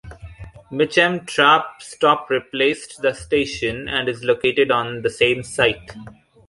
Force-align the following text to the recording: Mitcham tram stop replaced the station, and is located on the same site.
Mitcham 0.71 1.27
tram 1.27 1.61
stop 1.77 2.31
replaced 2.31 3.03
the 3.03 3.13
station, 3.13 3.87
and 3.87 4.09
is 4.09 4.23
located 4.23 4.71
on 4.71 5.03
the 5.03 5.11
same 5.11 5.43
site. 5.43 5.93